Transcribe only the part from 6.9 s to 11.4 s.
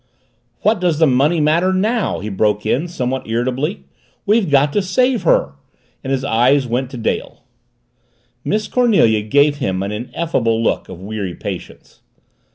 Dale. Miss Cornelia gave him an ineffable look of weary